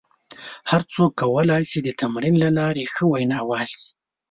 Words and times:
هر 0.69 0.81
څوک 0.93 1.11
کولای 1.21 1.63
شي 1.71 1.79
د 1.83 1.89
تمرین 2.01 2.35
له 2.43 2.49
لارې 2.57 2.91
ښه 2.93 3.03
ویناوال 3.13 3.67
شي. 3.81 3.89